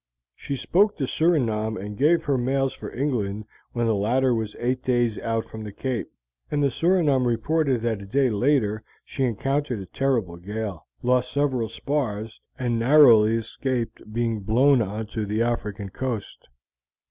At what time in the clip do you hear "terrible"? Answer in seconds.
9.85-10.37